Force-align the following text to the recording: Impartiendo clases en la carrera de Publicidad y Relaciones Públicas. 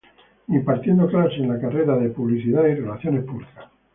Impartiendo 0.47 1.07
clases 1.07 1.37
en 1.41 1.49
la 1.49 1.61
carrera 1.61 1.95
de 1.95 2.09
Publicidad 2.09 2.65
y 2.65 2.73
Relaciones 2.73 3.23
Públicas. 3.23 3.69